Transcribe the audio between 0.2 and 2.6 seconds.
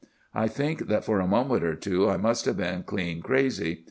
I think that for a minute or two I must have